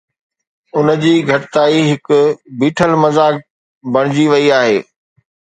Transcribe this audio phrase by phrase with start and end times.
[0.77, 2.17] ان جي گهٽتائي هڪ
[2.63, 3.39] بيٺل مذاق
[3.93, 4.77] بڻجي وئي آهي